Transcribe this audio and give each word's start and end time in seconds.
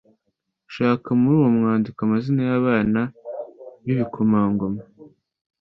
Shaka 0.73 1.09
muri 1.19 1.33
uyu 1.39 1.57
mwandiko 1.59 1.99
amazina 2.05 2.41
y’abana 2.49 3.01
bbiikomangoma 3.81 4.81